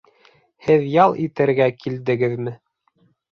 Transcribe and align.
Һеҙ 0.67 0.87
ял 0.93 1.13
итергә 1.25 1.67
килдегеҙме? 1.83 2.55